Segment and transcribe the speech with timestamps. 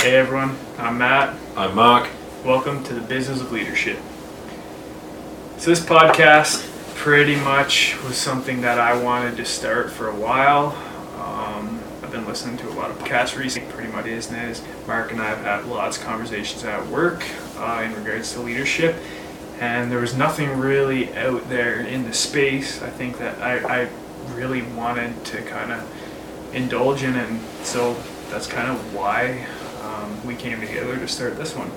[0.00, 1.36] Hey everyone, I'm Matt.
[1.58, 2.08] I'm Mark.
[2.42, 3.98] Welcome to the Business of Leadership.
[5.58, 10.68] So, this podcast pretty much was something that I wanted to start for a while.
[11.18, 14.64] Um, I've been listening to a lot of podcasts recently, pretty much business.
[14.86, 17.22] Mark and I have had lots of conversations at work
[17.58, 18.96] uh, in regards to leadership,
[19.60, 22.80] and there was nothing really out there in the space.
[22.80, 23.88] I think that I, I
[24.32, 27.92] really wanted to kind of indulge in, and so
[28.30, 29.46] that's kind of why
[29.82, 31.70] um, we came together to start this one.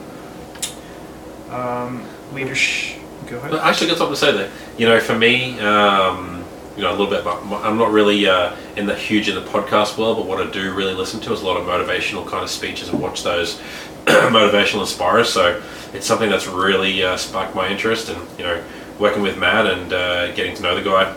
[1.49, 3.01] Um, leadership.
[3.27, 3.53] Go ahead.
[3.53, 4.51] I actually got something to say there.
[4.77, 6.43] You know, for me, um,
[6.75, 7.43] you know, a little bit about.
[7.63, 10.73] I'm not really uh, in the huge in the podcast world, but what I do
[10.73, 13.59] really listen to is a lot of motivational kind of speeches and watch those
[14.05, 15.29] motivational inspirers.
[15.29, 15.61] So
[15.93, 18.63] it's something that's really uh, sparked my interest, and you know,
[18.99, 21.15] working with Matt and uh, getting to know the guy,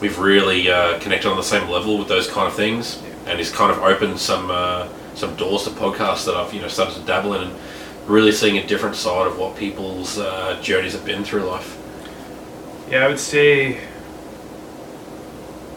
[0.00, 3.50] we've really uh, connected on the same level with those kind of things, and he's
[3.50, 7.06] kind of opened some uh, some doors to podcasts that I've you know started to
[7.06, 7.48] dabble in.
[7.48, 7.58] And,
[8.06, 11.78] really seeing a different side of what people's uh, journeys have been through life.
[12.90, 13.80] Yeah, I would say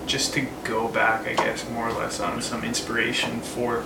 [0.06, 3.84] just to go back, I guess, more or less on some inspiration for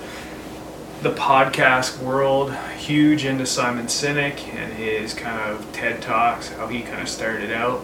[1.01, 2.53] the podcast world.
[2.77, 7.51] Huge into Simon Sinek and his kind of TED Talks, how he kind of started
[7.51, 7.83] out.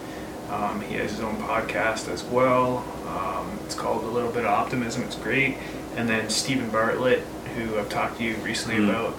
[0.50, 2.84] Um, he has his own podcast as well.
[3.06, 5.02] Um, it's called A Little Bit of Optimism.
[5.02, 5.56] It's great.
[5.96, 7.24] And then Steven Bartlett,
[7.56, 8.88] who I've talked to you recently mm.
[8.88, 9.14] about,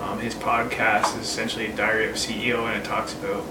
[0.00, 3.44] um, his podcast is essentially a diary of a CEO, and it talks about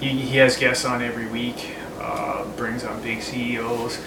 [0.00, 4.00] he, he has guests on every week, uh, brings on big CEOs,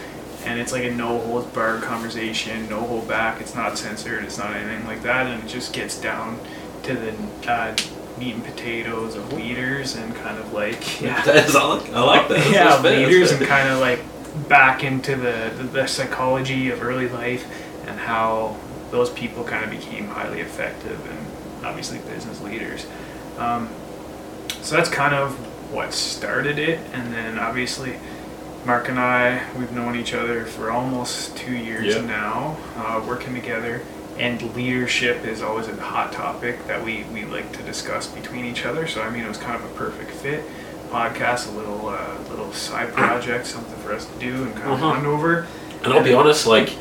[0.45, 3.41] and it's like a no holds barred conversation, no hold back.
[3.41, 6.39] It's not censored, it's not anything like that, and it just gets down
[6.83, 7.75] to the uh,
[8.17, 12.27] meat and potatoes of leaders and kind of like yeah, That's, I like I like
[12.29, 12.51] that.
[12.51, 13.99] yeah, leaders and kind of like
[14.47, 17.45] back into the, the the psychology of early life
[17.88, 18.57] and how
[18.91, 22.85] those people kind of became highly effective and obviously business leaders.
[23.38, 23.69] Um,
[24.61, 25.33] so that's kind of
[25.71, 27.97] what started it, and then obviously
[28.66, 32.06] Mark and I we've known each other for almost two years yep.
[32.06, 33.81] now, uh, working together.
[34.17, 38.66] And leadership is always a hot topic that we, we like to discuss between each
[38.66, 38.88] other.
[38.88, 40.44] So I mean, it was kind of a perfect fit.
[40.89, 44.73] Podcast, a little uh, little side project, something for us to do and kind of
[44.73, 44.94] uh-huh.
[44.94, 45.47] bond over.
[45.83, 46.73] And I'll be honest, like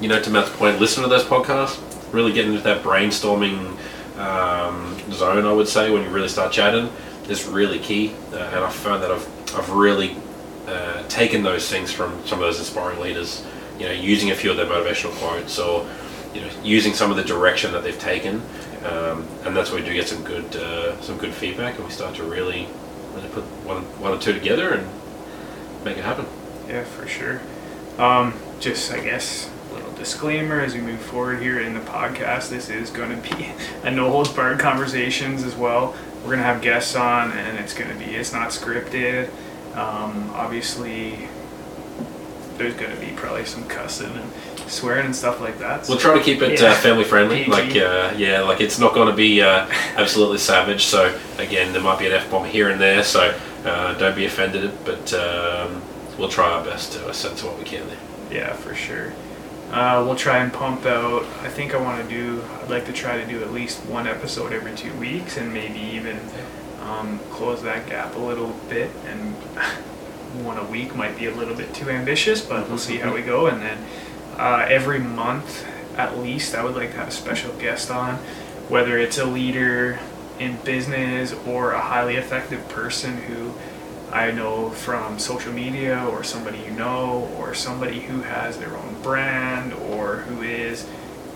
[0.00, 1.82] you know, to Matt's point, listen to those podcasts,
[2.12, 3.76] really get into that brainstorming
[4.18, 6.90] um, zone, I would say, when you really start chatting,
[7.28, 8.14] is really key.
[8.32, 10.16] Uh, and I've found that I've, I've really
[10.66, 13.44] uh, taken those things from some of those inspiring leaders,
[13.78, 15.88] you know, using a few of their motivational quotes or,
[16.34, 18.42] you know, using some of the direction that they've taken.
[18.84, 21.90] Um, and that's where we do get some good, uh, some good feedback and we
[21.90, 22.68] start to really,
[23.14, 24.86] really put one, one or two together and
[25.84, 26.26] make it happen.
[26.68, 27.40] Yeah, for sure.
[27.98, 32.48] Um, just, I guess, a little disclaimer as we move forward here in the podcast.
[32.48, 33.50] This is going to be
[33.82, 35.94] a no holds barred conversations as well.
[36.18, 39.30] We're going to have guests on, and it's going to be it's not scripted.
[39.74, 41.28] Um, obviously,
[42.56, 44.30] there's going to be probably some cussing and
[44.70, 45.86] swearing and stuff like that.
[45.86, 46.68] So we'll try to keep it yeah.
[46.68, 47.44] uh, family friendly.
[47.44, 47.50] PG.
[47.58, 50.84] Like uh, yeah, like it's not going to be uh, absolutely savage.
[50.84, 53.02] So again, there might be an f bomb here and there.
[53.02, 54.72] So uh, don't be offended.
[54.84, 55.82] But um,
[56.18, 57.98] we'll try our best to censor what we can there.
[58.30, 59.12] Yeah, for sure.
[59.70, 61.22] Uh, we'll try and pump out.
[61.42, 62.42] I think I want to do.
[62.62, 65.78] I'd like to try to do at least one episode every two weeks, and maybe
[65.78, 66.18] even
[66.82, 68.90] um, close that gap a little bit.
[69.06, 69.34] And
[70.44, 73.22] one a week might be a little bit too ambitious, but we'll see how we
[73.22, 73.46] go.
[73.46, 73.78] And then
[74.38, 78.16] uh, every month, at least, I would like to have a special guest on,
[78.68, 79.98] whether it's a leader
[80.38, 83.52] in business or a highly effective person who
[84.12, 89.02] I know from social media or somebody you know or somebody who has their own
[89.02, 90.88] brand or who is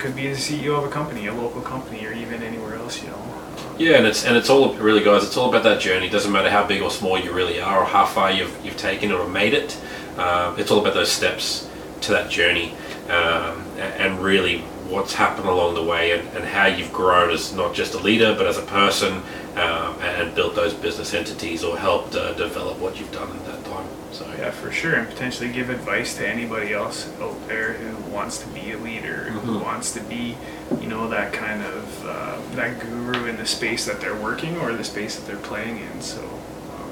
[0.03, 3.07] could be the CEO of a company, a local company, or even anywhere else, you
[3.07, 3.43] know.
[3.77, 5.23] Yeah, and it's and it's all really, guys.
[5.23, 6.07] It's all about that journey.
[6.07, 8.77] It doesn't matter how big or small you really are, or how far you've you've
[8.77, 9.79] taken or made it.
[10.17, 11.69] Um, it's all about those steps
[12.01, 12.73] to that journey,
[13.07, 14.59] um, and really
[14.89, 18.35] what's happened along the way, and, and how you've grown as not just a leader,
[18.37, 19.21] but as a person,
[19.55, 23.63] um, and built those business entities or helped uh, develop what you've done at that
[23.65, 23.87] time.
[24.11, 28.37] So yeah, for sure, and potentially give advice to anybody else out there who wants
[28.39, 29.39] to be a leader, mm-hmm.
[29.39, 30.35] who wants to be,
[30.79, 34.73] you know, that kind of uh, that guru in the space that they're working or
[34.73, 36.01] the space that they're playing in.
[36.01, 36.91] So um,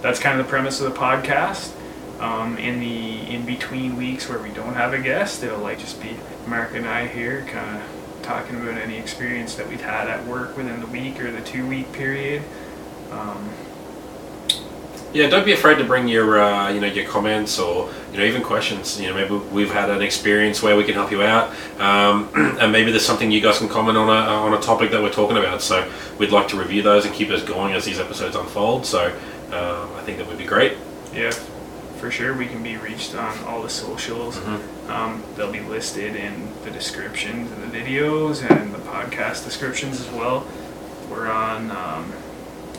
[0.00, 1.72] that's kind of the premise of the podcast.
[2.20, 6.00] Um, in the in between weeks where we don't have a guest, it'll like just
[6.00, 6.16] be
[6.46, 10.56] Mark and I here, kind of talking about any experience that we've had at work
[10.56, 12.42] within the week or the two week period.
[13.10, 13.50] Um,
[15.12, 18.24] Yeah, don't be afraid to bring your uh, you know your comments or you know
[18.24, 18.98] even questions.
[18.98, 22.30] You know maybe we've had an experience where we can help you out, um,
[22.60, 25.12] and maybe there's something you guys can comment on a on a topic that we're
[25.12, 25.60] talking about.
[25.60, 25.86] So
[26.18, 28.86] we'd like to review those and keep us going as these episodes unfold.
[28.86, 29.08] So
[29.52, 30.78] um, I think that would be great.
[31.14, 31.32] Yeah,
[32.02, 32.34] for sure.
[32.34, 34.36] We can be reached on all the socials.
[34.38, 34.90] Mhm.
[34.90, 40.08] Um, they'll be listed in the descriptions of the videos and the podcast descriptions as
[40.10, 40.44] well.
[41.08, 42.12] We're on um,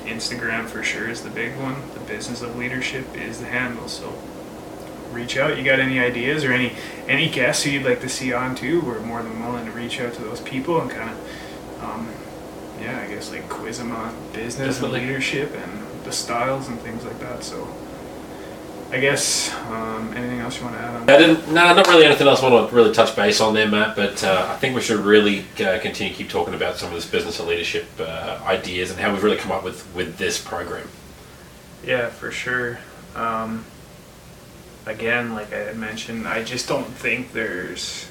[0.05, 1.75] Instagram for sure is the big one.
[1.93, 3.87] The business of leadership is the handle.
[3.87, 4.13] So
[5.13, 5.57] reach out.
[5.57, 6.73] You got any ideas or any
[7.07, 8.81] any guests who you'd like to see on too?
[8.81, 12.07] We're more than willing to reach out to those people and kind of, um,
[12.81, 14.99] yeah, I guess like quiz them on business Definitely.
[14.99, 17.45] and leadership and the styles and things like that.
[17.45, 17.65] So.
[18.93, 21.09] I guess um, anything else you want to add on?
[21.09, 21.47] I didn't.
[21.47, 23.95] No, not really anything else I want to really touch base on there, Matt.
[23.95, 26.93] But uh, I think we should really uh, continue to keep talking about some of
[26.93, 30.39] this business and leadership uh, ideas and how we've really come up with with this
[30.39, 30.87] program.
[31.83, 32.77] Yeah, for sure.
[33.15, 33.65] Um,
[34.85, 38.07] again, like I mentioned, I just don't think there's.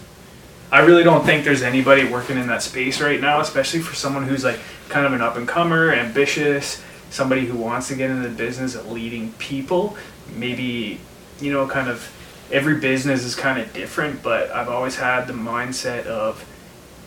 [0.73, 4.27] I really don't think there's anybody working in that space right now, especially for someone
[4.27, 4.59] who's like
[4.89, 6.83] kind of an up and comer, ambitious,
[7.13, 9.97] somebody who wants to get into the business of leading people.
[10.35, 10.99] Maybe,
[11.41, 12.11] you know, kind of
[12.51, 16.45] every business is kind of different, but I've always had the mindset of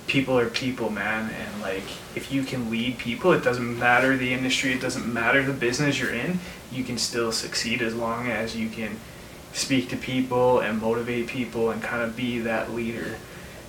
[0.07, 1.31] people are people, man.
[1.34, 1.84] And like,
[2.16, 6.00] if you can lead people, it doesn't matter the industry, it doesn't matter the business
[6.00, 6.40] you're in,
[6.72, 9.00] you can still succeed as long as you can
[9.54, 13.18] speak to people and motivate people and kind of be that leader.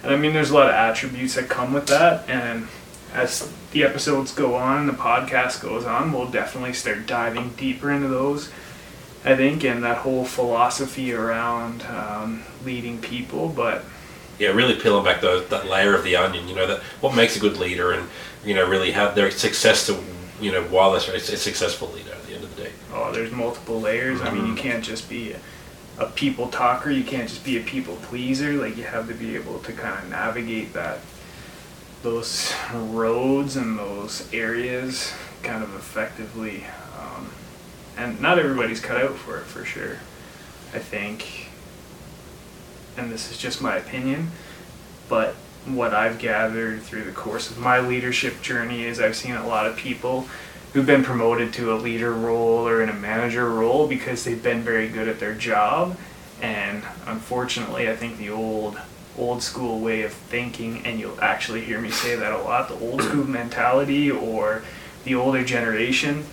[0.02, 2.28] And I mean, there's a lot of attributes that come with that.
[2.28, 2.68] And
[3.12, 8.08] as the episodes go on, the podcast goes on, we'll definitely start diving deeper into
[8.08, 8.50] those.
[9.24, 13.84] I think, and that whole philosophy around um, leading people, but
[14.38, 16.46] Yeah, really peeling back those, that layer of the onion.
[16.46, 18.08] You know that what makes a good leader, and
[18.44, 19.98] you know really have their success to
[20.40, 22.70] you know while they're a successful leader at the end of the day.
[22.92, 24.20] oh, there's multiple layers.
[24.20, 25.40] I mean, you can't just be a,
[25.98, 26.90] a people talker.
[26.90, 28.52] You can't just be a people pleaser.
[28.52, 31.00] Like you have to be able to kind of navigate that
[32.06, 35.12] those roads and those areas
[35.42, 36.64] kind of effectively.
[36.96, 37.32] Um,
[37.96, 39.96] and not everybody's cut out for it for sure.
[40.72, 41.48] I think,
[42.96, 44.30] and this is just my opinion,
[45.08, 49.44] but what I've gathered through the course of my leadership journey is I've seen a
[49.44, 50.28] lot of people
[50.74, 54.62] who've been promoted to a leader role or in a manager role because they've been
[54.62, 55.98] very good at their job
[56.40, 58.78] and unfortunately I think the old
[59.18, 62.78] old school way of thinking and you'll actually hear me say that a lot the
[62.78, 64.62] old school mentality or
[65.04, 66.24] the older generation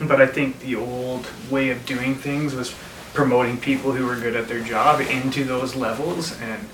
[0.00, 2.74] but I think the old way of doing things was
[3.12, 6.68] promoting people who were good at their job into those levels and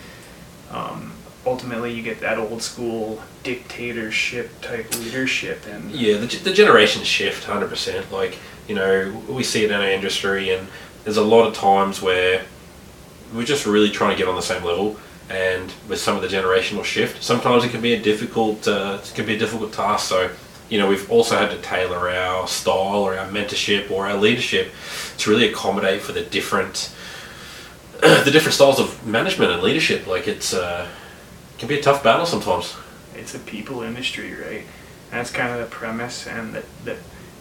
[0.71, 1.13] um,
[1.47, 7.45] ultimately you get that old school dictatorship type leadership and Yeah, the, the generation shift,
[7.45, 8.11] hundred percent.
[8.13, 8.39] Like
[8.69, 10.67] you know, we see it in our industry, and
[11.05, 12.45] there's a lot of times where
[13.33, 14.97] we're just really trying to get on the same level.
[15.29, 19.13] And with some of the generational shift, sometimes it can be a difficult, uh, it
[19.15, 20.09] can be a difficult task.
[20.09, 20.31] So,
[20.69, 24.73] you know, we've also had to tailor our style or our mentorship or our leadership
[25.19, 26.95] to really accommodate for the different,
[28.01, 30.07] the different styles of management and leadership.
[30.07, 30.87] Like it's, uh,
[31.55, 32.77] it can be a tough battle sometimes.
[33.15, 34.65] it's a people industry, right?
[35.11, 36.97] That's kind of the premise and the, the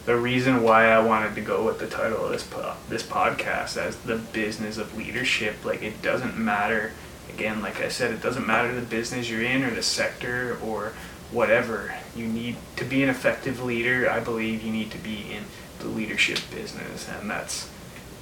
[0.05, 3.75] the reason why I wanted to go with the title of this po- this podcast
[3.75, 5.65] as the business of leadership.
[5.65, 6.91] Like it doesn't matter.
[7.35, 10.93] Again, like I said, it doesn't matter the business you're in or the sector or
[11.31, 11.93] whatever.
[12.15, 14.09] You need to be an effective leader.
[14.09, 15.43] I believe you need to be in
[15.79, 17.69] the leadership business, and that's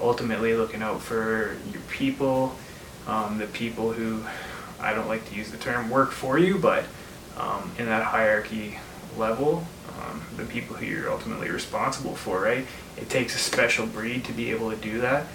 [0.01, 2.55] ultimately looking out for your people,
[3.05, 4.23] um, the people who
[4.79, 6.85] I don't like to use the term work for you, but
[7.37, 8.79] um, in that hierarchy
[9.15, 9.63] level,
[9.99, 12.65] um, the people who you're ultimately responsible for, right?
[12.97, 15.27] It takes a special breed to be able to do that.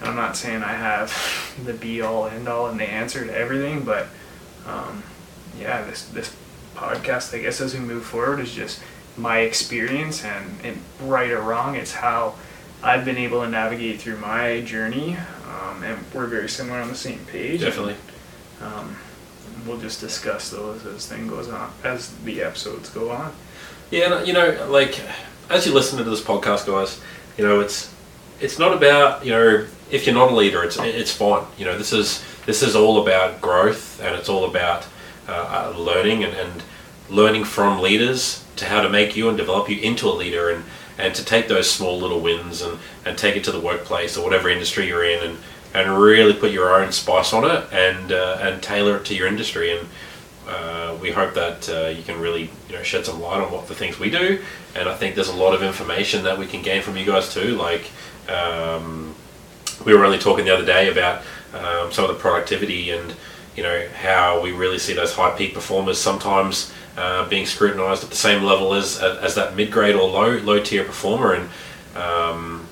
[0.00, 1.12] And I'm not saying I have
[1.64, 4.06] the be all end all and the answer to everything, but
[4.66, 5.02] um,
[5.58, 6.34] yeah, this this
[6.74, 8.82] podcast, I guess, as we move forward, is just
[9.16, 12.34] my experience and, and right or wrong, it's how
[12.82, 15.16] I've been able to navigate through my journey,
[15.46, 17.60] um, and we're very similar on the same page.
[17.60, 17.96] Definitely.
[18.62, 18.96] Um,
[19.66, 23.32] we'll just discuss those as thing goes on, as the episodes go on.
[23.90, 25.00] Yeah, you know, like
[25.50, 27.00] as you listen to this podcast, guys,
[27.36, 27.92] you know, it's
[28.40, 31.44] it's not about you know if you're not a leader, it's it's fine.
[31.58, 34.86] You know, this is this is all about growth, and it's all about
[35.28, 36.62] uh, uh, learning and, and
[37.08, 40.64] learning from leaders to how to make you and develop you into a leader, and
[40.98, 44.24] and to take those small little wins and and take it to the workplace or
[44.24, 45.38] whatever industry you're in, and
[45.74, 49.26] and really put your own spice on it and uh, and tailor it to your
[49.28, 49.88] industry and
[50.48, 53.68] uh, we hope that uh, you can really you know shed some light on what
[53.68, 54.42] the things we do,
[54.74, 57.32] and I think there's a lot of information that we can gain from you guys
[57.32, 57.56] too.
[57.56, 57.90] Like
[58.30, 59.14] um,
[59.84, 61.22] we were only talking the other day about
[61.54, 63.14] um, some of the productivity and
[63.56, 68.10] you know how we really see those high peak performers sometimes uh, being scrutinized at
[68.10, 71.48] the same level as as that mid grade or low low tier performer and
[71.96, 72.66] um,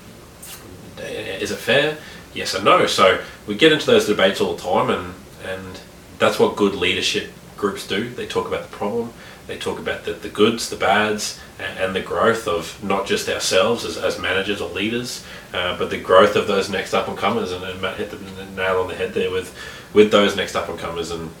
[0.97, 1.97] is it fair?
[2.33, 2.85] Yes and no.
[2.85, 5.13] So we get into those debates all the time, and
[5.43, 5.79] and
[6.19, 8.09] that's what good leadership groups do.
[8.09, 9.13] They talk about the problem,
[9.49, 13.83] they talk about the, the goods, the bads, and, the growth of not just ourselves
[13.83, 15.25] as, as managers or leaders,
[15.55, 17.51] uh, but the growth of those next up and comers.
[17.51, 19.57] And, and Matt hit the nail on the head there with
[19.91, 21.31] with those next up and comers, and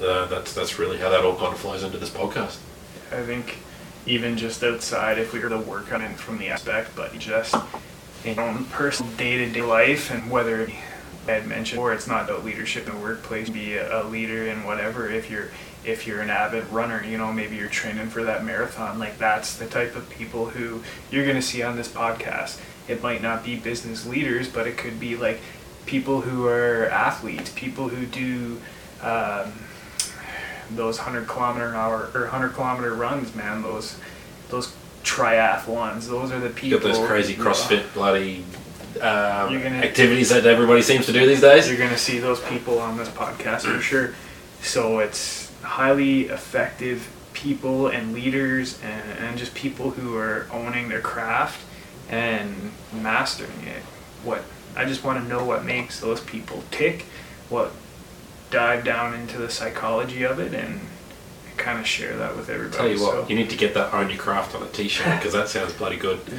[0.00, 2.58] uh, that's that's really how that all kind of flows into this podcast.
[3.10, 3.56] I think
[4.06, 7.56] even just outside, if we were to work on it from the aspect, but just
[8.24, 10.70] in own personal day to day life, and whether
[11.26, 14.46] I had mentioned, or it's not about leadership in the workplace, be a, a leader
[14.46, 15.10] in whatever.
[15.10, 15.50] If you're
[15.86, 18.98] if you're an avid runner, you know maybe you're training for that marathon.
[18.98, 22.60] Like that's the type of people who you're going to see on this podcast.
[22.88, 25.40] It might not be business leaders, but it could be like
[25.86, 28.60] people who are athletes, people who do.
[29.00, 29.52] Um,
[30.70, 33.62] those hundred kilometer an hour or hundred kilometer runs, man.
[33.62, 33.98] Those
[34.48, 34.74] those
[35.04, 36.08] triathlons.
[36.08, 36.80] Those are the people.
[36.80, 38.44] Got those crazy CrossFit bloody
[38.96, 41.68] um, gonna- activities that everybody seems to do these days.
[41.68, 44.14] You're gonna see those people on this podcast for sure.
[44.60, 51.00] So it's highly effective people and leaders and, and just people who are owning their
[51.00, 51.60] craft
[52.08, 53.82] and mastering it.
[54.24, 54.42] What
[54.76, 57.02] I just want to know what makes those people tick,
[57.48, 57.72] what
[58.50, 60.80] dive down into the psychology of it and
[61.56, 62.76] kind of share that with everybody.
[62.76, 63.28] Tell you what, so.
[63.28, 65.96] you need to get that own your craft on a t-shirt because that sounds bloody
[65.96, 66.20] good.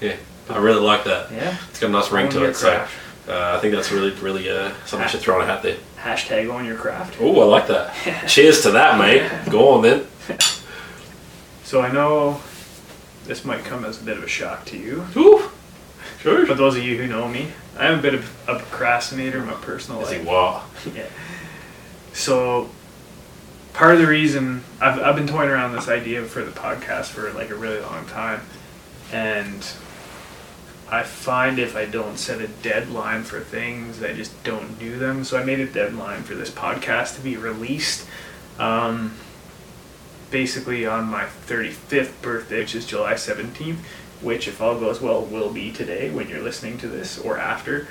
[0.00, 0.14] Yeah,
[0.48, 1.32] I really like that.
[1.32, 1.56] yeah.
[1.70, 2.54] It's got a nice ring Own to your it.
[2.54, 2.94] So craft.
[3.28, 5.76] Uh, I think that's really, really uh, something you should throw on a hat there.
[5.98, 7.16] Hashtag on your craft.
[7.20, 7.94] Oh, I like that.
[8.28, 9.30] Cheers to that, mate.
[9.50, 10.06] Go on then.
[11.64, 12.40] So I know
[13.26, 15.50] this might come as a bit of a shock to you, Ooh,
[16.20, 16.46] sure.
[16.46, 19.52] but those of you who know me, I'm a bit of a procrastinator in my
[19.54, 20.26] personal Is he life.
[20.26, 20.62] what?
[20.96, 21.06] Yeah.
[22.14, 22.70] So
[23.74, 27.30] part of the reason I've, I've been toying around this idea for the podcast for
[27.32, 28.40] like a really long time,
[29.12, 29.62] and
[30.90, 35.24] I find if I don't set a deadline for things, I just don't do them.
[35.24, 38.06] So I made a deadline for this podcast to be released.
[38.58, 39.12] Um,
[40.30, 43.78] basically on my 35th birthday, which is July 17th,
[44.20, 47.88] which, if all goes well, will be today when you're listening to this or after.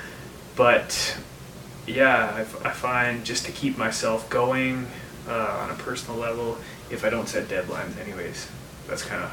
[0.56, 1.16] But
[1.86, 4.86] yeah, I, find just to keep myself going
[5.26, 6.58] uh, on a personal level,
[6.90, 8.48] if I don't set deadlines, anyways,
[8.86, 9.30] that's kind of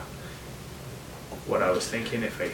[1.47, 2.23] what I was thinking.
[2.23, 2.49] If I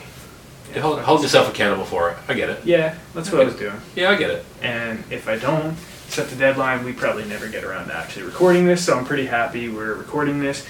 [0.79, 2.17] hold, hold yourself accountable for it.
[2.27, 2.65] I get it.
[2.65, 3.79] yeah, that's what I was doing.
[3.95, 4.45] Yeah, I get it.
[4.61, 5.75] And if I don't
[6.07, 8.85] set the deadline, we probably never get around to actually recording this.
[8.85, 10.65] So I'm pretty happy we're recording this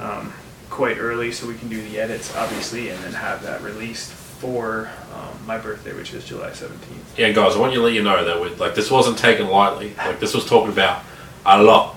[0.00, 0.32] um,
[0.70, 4.88] quite early so we can do the edits, obviously, and then have that released for
[5.14, 6.70] um, my birthday, which is July 17th.
[7.16, 9.48] Yeah, guys, I want you to let you know that we, like this wasn't taken
[9.48, 9.94] lightly.
[9.96, 11.02] Like this was talking about
[11.44, 11.96] a lot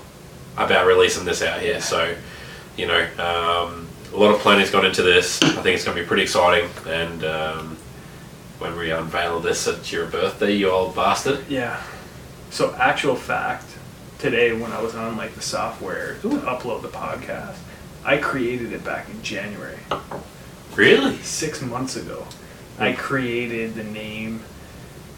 [0.56, 1.80] about releasing this out here.
[1.80, 2.14] So,
[2.76, 5.42] you know, um, a lot of planning's gone into this.
[5.42, 6.68] I think it's going to be pretty exciting.
[6.86, 7.76] And um,
[8.58, 11.44] when we unveil this at your birthday, you old bastard.
[11.48, 11.82] Yeah.
[12.50, 13.66] So actual fact,
[14.18, 17.56] today when I was on like the software to upload the podcast,
[18.04, 19.78] I created it back in January.
[20.74, 21.16] Really?
[21.18, 22.26] six months ago.
[22.78, 24.42] I created the name,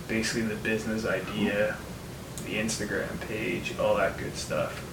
[0.08, 1.76] basically the business idea,
[2.44, 4.84] the Instagram page, all that good stuff.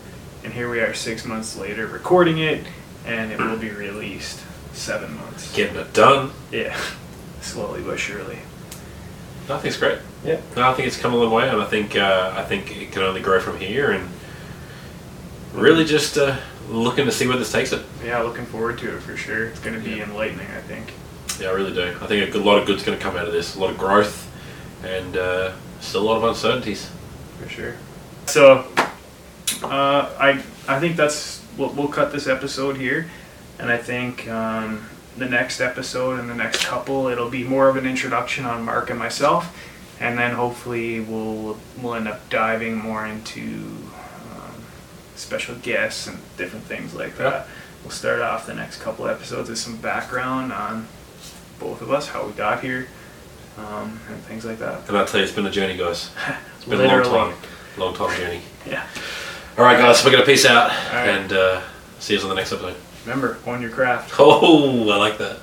[0.43, 2.63] And here we are six months later recording it,
[3.05, 4.39] and it will be released
[4.73, 5.53] seven months.
[5.55, 6.31] Getting it done.
[6.51, 6.79] Yeah,
[7.41, 8.39] slowly but surely.
[9.49, 9.99] I think it's great.
[10.23, 10.39] Yeah.
[10.55, 12.91] No, I think it's come a long way, and I think uh, I think it
[12.91, 13.91] can only grow from here.
[13.91, 14.07] And
[15.53, 16.37] really, just uh,
[16.69, 17.83] looking to see where this takes it.
[18.05, 19.47] Yeah, looking forward to it for sure.
[19.47, 20.93] It's going to be enlightening, I think.
[21.39, 21.97] Yeah, I really do.
[22.01, 23.55] I think a good, lot of good's going to come out of this.
[23.55, 24.31] A lot of growth,
[24.83, 26.89] and uh, still a lot of uncertainties.
[27.41, 27.75] for sure.
[28.27, 28.65] So,
[29.63, 33.09] uh, I I think that's we'll, we'll cut this episode here,
[33.59, 34.83] and I think um,
[35.17, 38.89] the next episode and the next couple it'll be more of an introduction on Mark
[38.89, 39.55] and myself,
[39.99, 44.63] and then hopefully we'll we'll end up diving more into um,
[45.15, 47.47] special guests and different things like that.
[47.83, 50.87] We'll start off the next couple episodes with some background on
[51.59, 52.87] both of us, how we got here,
[53.57, 54.87] um, and things like that.
[54.87, 56.11] And I'll tell you, it's been a journey, guys.
[56.57, 57.35] It's been a long time,
[57.77, 58.41] long time journey.
[58.67, 58.85] Yeah.
[59.61, 61.07] All right, guys, we're to peace out right.
[61.07, 61.61] and uh,
[61.99, 62.75] see you on the next episode.
[63.05, 64.11] Remember, own your craft.
[64.17, 65.37] Oh, I like that.